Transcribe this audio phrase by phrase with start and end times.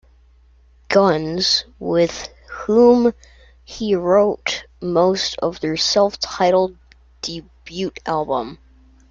[0.89, 3.13] Guns, with whom
[3.63, 6.75] he wrote most of their self-titled
[7.21, 8.57] debut album.